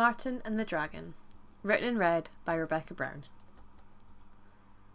Martin 0.00 0.40
and 0.46 0.58
the 0.58 0.64
Dragon, 0.64 1.12
written 1.62 1.86
in 1.86 1.98
red 1.98 2.30
by 2.46 2.54
Rebecca 2.54 2.94
Brown. 2.94 3.24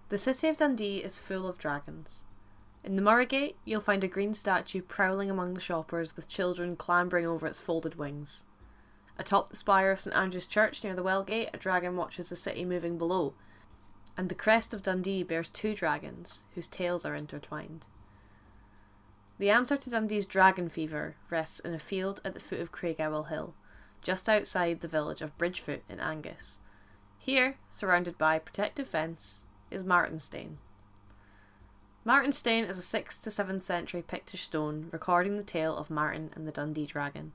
The 0.10 0.18
city 0.18 0.48
of 0.48 0.58
Dundee 0.58 1.04
is 1.04 1.16
full 1.16 1.48
of 1.48 1.60
dragons. 1.60 2.26
In 2.84 2.96
the 2.96 3.04
Murraygate, 3.04 3.54
you'll 3.66 3.82
find 3.82 4.04
a 4.04 4.08
green 4.08 4.34
statue 4.34 4.82
prowling 4.82 5.30
among 5.30 5.54
the 5.54 5.60
shoppers 5.60 6.16
with 6.16 6.28
children 6.28 6.76
clambering 6.76 7.28
over 7.28 7.46
its 7.46 7.60
folded 7.60 8.00
wings. 8.00 8.46
Atop 9.20 9.52
the 9.52 9.56
spire 9.56 9.92
of 9.92 10.00
St 10.00 10.16
Andrew's 10.16 10.48
Church 10.48 10.84
near 10.84 10.96
the 10.96 11.04
Wellgate, 11.04 11.52
a 11.54 11.58
dragon 11.58 11.96
watches 11.96 12.30
the 12.30 12.36
city 12.36 12.66
moving 12.66 12.98
below, 12.98 13.36
and 14.18 14.28
the 14.28 14.34
crest 14.34 14.74
of 14.74 14.82
Dundee 14.82 15.22
bears 15.22 15.52
two 15.52 15.76
dragons, 15.76 16.46
whose 16.56 16.68
tails 16.68 17.06
are 17.06 17.14
intertwined. 17.14 17.86
The 19.38 19.52
answer 19.52 19.78
to 19.78 19.90
Dundee's 19.92 20.26
dragon 20.26 20.68
fever 20.68 21.16
rests 21.30 21.60
in 21.60 21.76
a 21.76 21.80
field 21.80 22.22
at 22.26 22.34
the 22.34 22.40
foot 22.40 22.60
of 22.60 22.72
Craigowl 22.72 23.28
Hill, 23.30 23.54
just 24.06 24.30
outside 24.30 24.82
the 24.82 24.88
village 24.88 25.24
of 25.24 25.36
Bridgefoot 25.40 25.82
in 25.90 26.00
Angus. 26.00 26.62
Here, 27.18 27.58
surrounded 27.72 28.20
by 28.20 28.38
protective 28.38 28.88
fence, 28.88 29.48
is 29.72 29.82
Martinstane. 29.82 30.58
Martinstane 32.06 32.70
is 32.70 32.78
a 32.78 32.98
6th 32.98 33.24
to 33.24 33.32
7th 33.32 33.64
century 33.64 34.04
Pictish 34.04 34.44
stone 34.44 34.90
recording 34.92 35.38
the 35.38 35.44
tale 35.44 35.76
of 35.76 35.90
Martin 35.90 36.30
and 36.36 36.48
the 36.48 36.52
Dundee 36.52 36.86
dragon. 36.86 37.34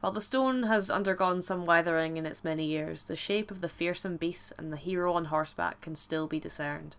While 0.00 0.10
the 0.10 0.20
stone 0.20 0.64
has 0.64 0.90
undergone 0.90 1.40
some 1.40 1.66
weathering 1.66 2.16
in 2.16 2.26
its 2.26 2.42
many 2.42 2.64
years, 2.64 3.04
the 3.04 3.14
shape 3.14 3.52
of 3.52 3.60
the 3.60 3.68
fearsome 3.68 4.16
beast 4.16 4.52
and 4.58 4.72
the 4.72 4.76
hero 4.76 5.12
on 5.12 5.26
horseback 5.26 5.80
can 5.80 5.94
still 5.94 6.26
be 6.26 6.40
discerned. 6.40 6.96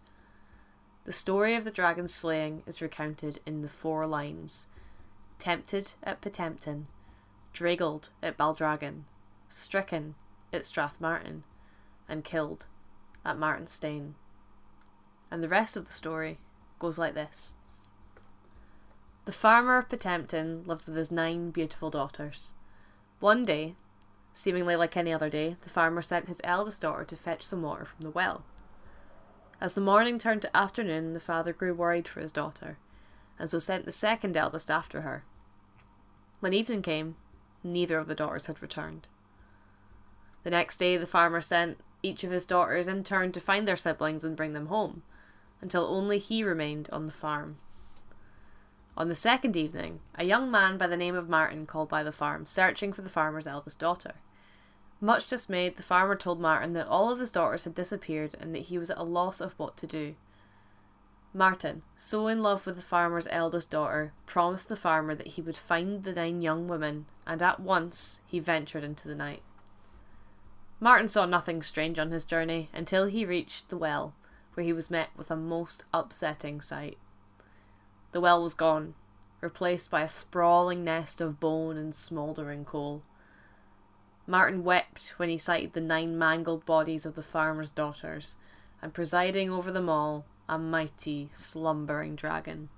The 1.04 1.12
story 1.12 1.56
of 1.56 1.66
the 1.66 1.72
dragon's 1.72 2.14
slaying 2.14 2.64
is 2.66 2.82
recounted 2.82 3.42
in 3.46 3.64
the 3.64 3.70
four 3.70 4.08
lines 4.08 4.68
Tempted 5.40 5.94
at 6.04 6.22
Pittempton, 6.22 6.88
Draggled 7.58 8.10
at 8.22 8.38
Baldragon, 8.38 9.06
Stricken 9.48 10.14
at 10.54 10.62
Strathmartine, 10.62 11.42
and 12.08 12.24
killed 12.24 12.68
at 13.26 13.36
Martinstane. 13.36 14.14
And 15.32 15.44
the 15.44 15.50
rest 15.50 15.76
of 15.76 15.88
the 15.88 15.92
story 15.92 16.38
goes 16.78 17.00
like 17.00 17.16
this 17.16 17.56
The 19.26 19.32
farmer 19.32 19.80
of 19.80 19.90
Pittempton 19.90 20.68
lived 20.68 20.86
with 20.86 20.96
his 20.96 21.12
nine 21.12 21.50
beautiful 21.50 21.90
daughters. 21.90 22.54
One 23.20 23.44
day, 23.44 23.74
seemingly 24.34 24.76
like 24.76 24.96
any 24.96 25.12
other 25.12 25.28
day, 25.32 25.56
the 25.62 25.72
farmer 25.72 26.04
sent 26.04 26.28
his 26.28 26.42
eldest 26.44 26.82
daughter 26.82 27.06
to 27.06 27.16
fetch 27.16 27.42
some 27.42 27.64
water 27.64 27.86
from 27.86 28.02
the 28.02 28.12
well. 28.12 28.46
As 29.60 29.74
the 29.74 29.82
morning 29.82 30.20
turned 30.20 30.44
to 30.44 30.56
afternoon, 30.56 31.14
the 31.14 31.20
father 31.20 31.54
grew 31.54 31.74
worried 31.74 32.08
for 32.08 32.20
his 32.20 32.32
daughter, 32.32 32.78
and 33.40 33.50
so 33.50 33.58
sent 33.58 33.86
the 33.86 33.92
second 33.92 34.38
eldest 34.38 34.70
after 34.70 35.02
her. 35.02 35.24
When 36.40 36.54
evening 36.54 36.84
came, 36.84 37.16
neither 37.64 37.98
of 37.98 38.08
the 38.08 38.16
daughters 38.16 38.46
had 38.46 38.62
returned. 38.62 39.08
The 40.44 40.52
next 40.52 40.78
day, 40.78 40.98
the 40.98 41.08
farmer 41.08 41.42
sent 41.42 41.80
each 42.04 42.24
of 42.24 42.32
his 42.32 42.46
daughters 42.46 42.88
in 42.88 43.04
turn 43.04 43.32
to 43.34 43.40
find 43.40 43.68
their 43.68 43.76
siblings 43.76 44.24
and 44.24 44.38
bring 44.38 44.54
them 44.54 44.68
home, 44.68 45.04
until 45.62 45.86
only 45.86 46.20
he 46.20 46.44
remained 46.44 46.90
on 46.92 47.06
the 47.06 47.12
farm. 47.12 47.58
On 48.96 49.10
the 49.10 49.16
second 49.16 49.56
evening, 49.56 50.00
a 50.16 50.24
young 50.24 50.50
man 50.50 50.78
by 50.78 50.88
the 50.88 50.98
name 50.98 51.16
of 51.16 51.30
Martin 51.30 51.66
called 51.66 51.90
by 51.90 52.02
the 52.02 52.12
farm, 52.12 52.46
searching 52.46 52.94
for 52.94 53.02
the 53.02 53.10
farmer's 53.10 53.46
eldest 53.46 53.80
daughter. 53.80 54.16
Much 55.00 55.28
dismayed, 55.28 55.78
the 55.78 55.84
farmer 55.84 56.16
told 56.16 56.40
Martin 56.40 56.74
that 56.74 56.88
all 56.88 57.12
of 57.12 57.20
his 57.20 57.32
daughters 57.32 57.64
had 57.64 57.76
disappeared 57.76 58.36
and 58.40 58.56
that 58.56 58.64
he 58.64 58.78
was 58.80 58.90
at 58.90 58.98
a 58.98 59.04
loss 59.04 59.40
of 59.40 59.54
what 59.60 59.78
to 59.78 59.86
do. 59.86 60.16
Martin, 61.38 61.84
so 62.00 62.26
in 62.26 62.42
love 62.42 62.66
with 62.66 62.76
the 62.76 62.82
farmer's 62.82 63.28
eldest 63.30 63.70
daughter, 63.70 64.12
promised 64.26 64.70
the 64.70 64.76
farmer 64.76 65.14
that 65.14 65.28
he 65.28 65.42
would 65.42 65.56
find 65.56 66.04
the 66.04 66.12
nine 66.12 66.42
young 66.42 66.68
women, 66.68 67.06
and 67.28 67.44
at 67.44 67.60
once 67.60 68.22
he 68.26 68.40
ventured 68.40 68.84
into 68.84 69.08
the 69.08 69.14
night. 69.14 69.44
Martin 70.80 71.08
saw 71.08 71.28
nothing 71.28 71.62
strange 71.62 72.00
on 72.00 72.10
his 72.10 72.26
journey 72.26 72.72
until 72.74 73.06
he 73.06 73.24
reached 73.24 73.70
the 73.70 73.78
well, 73.78 74.16
where 74.56 74.64
he 74.64 74.74
was 74.74 74.90
met 74.90 75.10
with 75.16 75.30
a 75.30 75.36
most 75.36 75.84
upsetting 75.94 76.60
sight. 76.60 76.98
The 78.14 78.22
well 78.22 78.42
was 78.42 78.56
gone, 78.56 78.96
replaced 79.40 79.92
by 79.92 80.02
a 80.02 80.10
sprawling 80.10 80.84
nest 80.84 81.22
of 81.22 81.40
bone 81.40 81.78
and 81.78 81.94
smouldering 81.94 82.66
coal. 82.66 83.04
Martin 84.26 84.64
wept 84.64 85.14
when 85.18 85.30
he 85.30 85.38
sighted 85.38 85.74
the 85.74 85.82
nine 85.82 86.18
mangled 86.18 86.66
bodies 86.66 87.06
of 87.06 87.14
the 87.14 87.22
farmer's 87.22 87.70
daughters, 87.70 88.38
and 88.82 88.92
presiding 88.92 89.52
over 89.52 89.72
them 89.72 89.88
all, 89.88 90.26
a 90.50 90.58
mighty, 90.58 91.30
slumbering 91.34 92.16
dragon. 92.16 92.70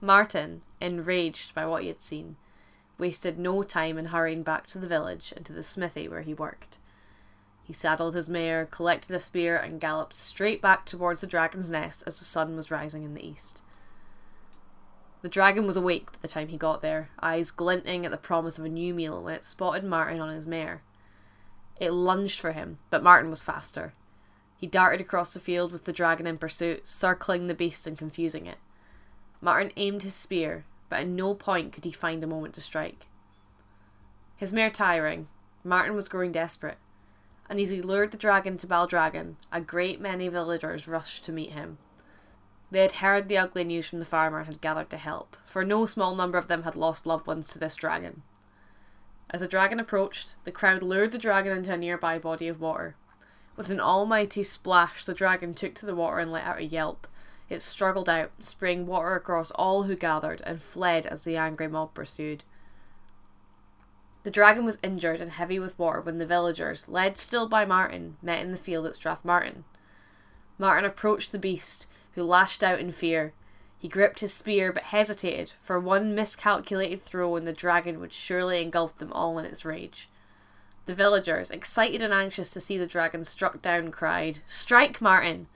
Martin, 0.00 0.62
enraged 0.80 1.54
by 1.54 1.66
what 1.66 1.82
he 1.82 1.88
had 1.88 2.02
seen, 2.02 2.36
wasted 2.98 3.38
no 3.38 3.62
time 3.62 3.98
in 3.98 4.06
hurrying 4.06 4.42
back 4.42 4.66
to 4.66 4.78
the 4.78 4.86
village 4.86 5.32
and 5.36 5.44
to 5.46 5.52
the 5.52 5.62
smithy 5.62 6.08
where 6.08 6.22
he 6.22 6.34
worked. 6.34 6.78
He 7.62 7.72
saddled 7.72 8.14
his 8.14 8.28
mare, 8.28 8.66
collected 8.66 9.14
a 9.14 9.18
spear, 9.18 9.56
and 9.56 9.80
galloped 9.80 10.14
straight 10.14 10.62
back 10.62 10.84
towards 10.84 11.20
the 11.20 11.26
dragon's 11.26 11.68
nest 11.68 12.04
as 12.06 12.18
the 12.18 12.24
sun 12.24 12.54
was 12.56 12.70
rising 12.70 13.02
in 13.02 13.14
the 13.14 13.26
east. 13.26 13.60
The 15.22 15.28
dragon 15.28 15.66
was 15.66 15.76
awake 15.76 16.12
by 16.12 16.18
the 16.22 16.28
time 16.28 16.48
he 16.48 16.56
got 16.56 16.82
there, 16.82 17.08
eyes 17.20 17.50
glinting 17.50 18.04
at 18.04 18.12
the 18.12 18.18
promise 18.18 18.58
of 18.58 18.64
a 18.64 18.68
new 18.68 18.94
meal 18.94 19.20
when 19.22 19.34
it 19.34 19.44
spotted 19.44 19.82
Martin 19.82 20.20
on 20.20 20.28
his 20.28 20.46
mare. 20.46 20.82
It 21.80 21.90
lunged 21.90 22.38
for 22.38 22.52
him, 22.52 22.78
but 22.90 23.02
Martin 23.02 23.30
was 23.30 23.42
faster. 23.42 23.94
He 24.56 24.66
darted 24.66 25.00
across 25.00 25.34
the 25.34 25.40
field 25.40 25.72
with 25.72 25.84
the 25.84 25.92
dragon 25.92 26.26
in 26.26 26.38
pursuit, 26.38 26.86
circling 26.88 27.46
the 27.46 27.54
beast 27.54 27.86
and 27.86 27.98
confusing 27.98 28.46
it. 28.46 28.58
Martin 29.40 29.72
aimed 29.76 30.02
his 30.02 30.14
spear, 30.14 30.64
but 30.88 31.00
at 31.00 31.06
no 31.06 31.34
point 31.34 31.72
could 31.72 31.84
he 31.84 31.92
find 31.92 32.24
a 32.24 32.26
moment 32.26 32.54
to 32.54 32.60
strike. 32.60 33.06
His 34.36 34.52
mare 34.52 34.70
tiring, 34.70 35.28
Martin 35.62 35.94
was 35.94 36.08
growing 36.08 36.32
desperate, 36.32 36.78
and 37.48 37.60
as 37.60 37.70
he 37.70 37.82
lured 37.82 38.10
the 38.10 38.16
dragon 38.16 38.56
to 38.58 38.66
Baldragon, 38.66 39.36
a 39.52 39.60
great 39.60 40.00
many 40.00 40.28
villagers 40.28 40.88
rushed 40.88 41.24
to 41.24 41.32
meet 41.32 41.52
him. 41.52 41.78
They 42.70 42.80
had 42.80 42.92
heard 42.92 43.28
the 43.28 43.38
ugly 43.38 43.64
news 43.64 43.88
from 43.88 44.00
the 44.00 44.04
farmer 44.04 44.38
and 44.38 44.46
had 44.46 44.60
gathered 44.60 44.90
to 44.90 44.96
help, 44.96 45.36
for 45.46 45.64
no 45.64 45.86
small 45.86 46.14
number 46.14 46.38
of 46.38 46.48
them 46.48 46.64
had 46.64 46.76
lost 46.76 47.06
loved 47.06 47.26
ones 47.26 47.48
to 47.48 47.58
this 47.58 47.76
dragon. 47.76 48.22
As 49.30 49.40
the 49.40 49.48
dragon 49.48 49.78
approached, 49.78 50.36
the 50.44 50.52
crowd 50.52 50.82
lured 50.82 51.12
the 51.12 51.18
dragon 51.18 51.56
into 51.56 51.72
a 51.72 51.76
nearby 51.76 52.18
body 52.18 52.48
of 52.48 52.60
water. 52.60 52.96
With 53.56 53.70
an 53.70 53.80
almighty 53.80 54.42
splash, 54.42 55.04
the 55.04 55.14
dragon 55.14 55.54
took 55.54 55.74
to 55.76 55.86
the 55.86 55.94
water 55.94 56.18
and 56.18 56.30
let 56.30 56.44
out 56.44 56.58
a 56.58 56.64
yelp. 56.64 57.06
It 57.48 57.62
struggled 57.62 58.08
out, 58.08 58.30
spraying 58.40 58.86
water 58.86 59.14
across 59.14 59.50
all 59.52 59.84
who 59.84 59.96
gathered, 59.96 60.42
and 60.42 60.60
fled 60.60 61.06
as 61.06 61.24
the 61.24 61.36
angry 61.36 61.68
mob 61.68 61.94
pursued. 61.94 62.44
The 64.24 64.30
dragon 64.30 64.64
was 64.64 64.78
injured 64.82 65.20
and 65.20 65.30
heavy 65.30 65.58
with 65.58 65.78
water 65.78 66.00
when 66.00 66.18
the 66.18 66.26
villagers, 66.26 66.88
led 66.88 67.16
still 67.16 67.48
by 67.48 67.64
Martin, 67.64 68.16
met 68.20 68.40
in 68.40 68.50
the 68.50 68.58
field 68.58 68.84
at 68.84 68.94
Strathmartine. 68.94 69.62
Martin 70.58 70.84
approached 70.84 71.32
the 71.32 71.38
beast, 71.38 71.86
who 72.14 72.24
lashed 72.24 72.62
out 72.62 72.80
in 72.80 72.90
fear. 72.90 73.32
He 73.78 73.88
gripped 73.88 74.20
his 74.20 74.34
spear 74.34 74.72
but 74.72 74.84
hesitated, 74.84 75.52
for 75.62 75.78
one 75.78 76.14
miscalculated 76.14 77.02
throw 77.02 77.36
and 77.36 77.46
the 77.46 77.52
dragon 77.52 78.00
would 78.00 78.12
surely 78.12 78.60
engulf 78.60 78.98
them 78.98 79.12
all 79.12 79.38
in 79.38 79.44
its 79.44 79.64
rage. 79.64 80.08
The 80.86 80.94
villagers, 80.94 81.50
excited 81.50 82.00
and 82.00 82.14
anxious 82.14 82.52
to 82.52 82.60
see 82.60 82.78
the 82.78 82.86
dragon 82.86 83.24
struck 83.24 83.60
down, 83.60 83.90
cried, 83.90 84.38
Strike, 84.46 85.00
Martin! 85.00 85.48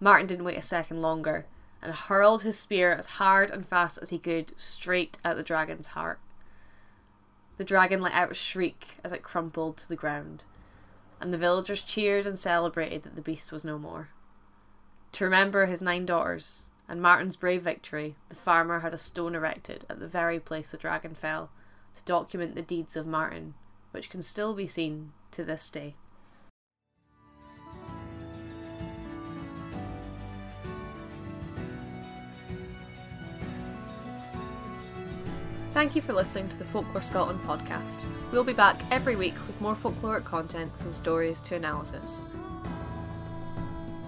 Martin 0.00 0.26
didn't 0.26 0.44
wait 0.44 0.58
a 0.58 0.62
second 0.62 1.00
longer 1.00 1.46
and 1.82 1.94
hurled 1.94 2.42
his 2.42 2.58
spear 2.58 2.92
as 2.92 3.06
hard 3.06 3.50
and 3.50 3.66
fast 3.66 3.98
as 4.00 4.10
he 4.10 4.18
could 4.18 4.58
straight 4.58 5.18
at 5.24 5.36
the 5.36 5.42
dragon's 5.42 5.88
heart. 5.88 6.18
The 7.56 7.64
dragon 7.64 8.02
let 8.02 8.12
out 8.12 8.32
a 8.32 8.34
shriek 8.34 8.96
as 9.02 9.12
it 9.12 9.22
crumpled 9.22 9.78
to 9.78 9.88
the 9.88 9.96
ground, 9.96 10.44
and 11.20 11.32
the 11.32 11.38
villagers 11.38 11.82
cheered 11.82 12.26
and 12.26 12.38
celebrated 12.38 13.02
that 13.04 13.14
the 13.14 13.22
beast 13.22 13.50
was 13.50 13.64
no 13.64 13.78
more. 13.78 14.08
To 15.12 15.24
remember 15.24 15.64
his 15.66 15.80
nine 15.80 16.04
daughters 16.04 16.68
and 16.86 17.00
Martin's 17.00 17.36
brave 17.36 17.62
victory, 17.62 18.16
the 18.28 18.34
farmer 18.34 18.80
had 18.80 18.92
a 18.92 18.98
stone 18.98 19.34
erected 19.34 19.86
at 19.88 20.00
the 20.00 20.08
very 20.08 20.38
place 20.38 20.70
the 20.70 20.76
dragon 20.76 21.14
fell 21.14 21.50
to 21.94 22.02
document 22.04 22.54
the 22.54 22.62
deeds 22.62 22.96
of 22.96 23.06
Martin, 23.06 23.54
which 23.94 24.10
can 24.10 24.20
still 24.20 24.54
be 24.54 24.66
seen 24.66 25.12
to 25.30 25.44
this 25.44 25.70
day. 25.70 25.94
Thank 35.72 35.94
you 35.94 36.02
for 36.02 36.12
listening 36.12 36.48
to 36.48 36.56
the 36.56 36.64
Folklore 36.64 37.02
Scotland 37.02 37.40
podcast. 37.42 38.02
We'll 38.32 38.44
be 38.44 38.52
back 38.52 38.80
every 38.90 39.14
week 39.14 39.34
with 39.46 39.60
more 39.60 39.74
folkloric 39.76 40.24
content 40.24 40.72
from 40.78 40.92
stories 40.92 41.40
to 41.42 41.54
analysis. 41.54 42.24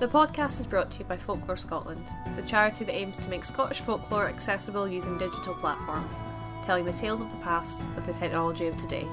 The 0.01 0.09
podcast 0.09 0.61
is 0.61 0.67
brought 0.67 0.91
to 0.93 0.99
you 0.99 1.05
by 1.05 1.17
Folklore 1.17 1.57
Scotland, 1.57 2.07
the 2.37 2.43
charity 2.43 2.85
that 2.85 2.95
aims 2.95 3.17
to 3.19 3.31
make 3.31 3.45
Scottish 3.45 3.81
folklore 3.81 4.27
accessible 4.27 4.89
using 4.89 5.17
digital 5.17 5.55
platforms, 5.55 6.23
telling 6.65 6.85
the 6.85 6.93
tales 6.93 7.21
of 7.21 7.31
the 7.31 7.39
past 7.39 7.85
with 7.95 8.05
the 8.05 8.13
technology 8.13 8.67
of 8.67 8.77
today. 8.77 9.07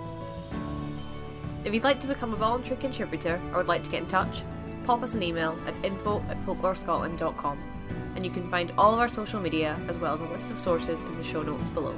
If 1.65 1.73
you'd 1.73 1.83
like 1.83 1.99
to 2.01 2.07
become 2.07 2.33
a 2.33 2.37
voluntary 2.37 2.77
contributor 2.77 3.41
or 3.51 3.57
would 3.57 3.67
like 3.67 3.83
to 3.83 3.89
get 3.89 4.03
in 4.03 4.07
touch, 4.07 4.43
pop 4.83 5.01
us 5.01 5.13
an 5.13 5.23
email 5.23 5.57
at 5.65 5.75
info 5.85 6.21
at 6.29 6.41
folklorescotland.com 6.41 7.73
and 8.15 8.25
you 8.25 8.31
can 8.31 8.49
find 8.49 8.71
all 8.77 8.93
of 8.93 8.99
our 8.99 9.07
social 9.07 9.39
media 9.39 9.79
as 9.87 9.97
well 9.97 10.13
as 10.13 10.19
a 10.19 10.25
list 10.25 10.51
of 10.51 10.59
sources 10.59 11.03
in 11.03 11.17
the 11.17 11.23
show 11.23 11.41
notes 11.41 11.69
below. 11.69 11.97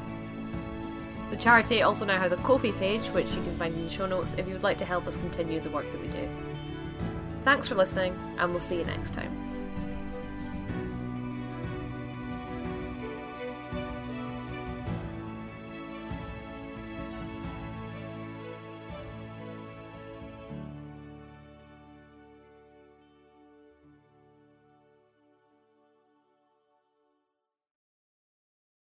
The 1.31 1.38
charity 1.38 1.81
also 1.81 2.06
now 2.06 2.19
has 2.19 2.31
a 2.31 2.38
Ko-fi 2.38 2.71
page, 2.73 3.07
which 3.07 3.27
you 3.33 3.41
can 3.41 3.56
find 3.57 3.73
in 3.73 3.83
the 3.83 3.89
show 3.89 4.06
notes 4.06 4.35
if 4.35 4.47
you 4.47 4.53
would 4.53 4.63
like 4.63 4.77
to 4.77 4.85
help 4.85 5.07
us 5.07 5.17
continue 5.17 5.59
the 5.59 5.69
work 5.69 5.91
that 5.91 6.01
we 6.01 6.07
do. 6.07 6.29
Thanks 7.44 7.67
for 7.67 7.75
listening, 7.75 8.17
and 8.38 8.51
we'll 8.51 8.62
see 8.62 8.77
you 8.77 8.85
next 8.85 9.13
time. 9.13 9.55